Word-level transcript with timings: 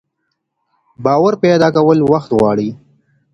باور 1.03 1.33
پيدا 1.43 1.67
کول 1.75 1.99
وخت 2.11 2.29
غواړي. 2.37 2.69